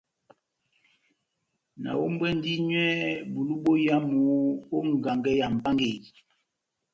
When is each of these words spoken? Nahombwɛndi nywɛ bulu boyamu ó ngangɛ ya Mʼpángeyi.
Nahombwɛndi 1.81 2.53
nywɛ 2.69 2.87
bulu 3.31 3.55
boyamu 3.63 4.19
ó 4.75 4.77
ngangɛ 4.91 5.31
ya 5.39 5.47
Mʼpángeyi. 5.53 5.97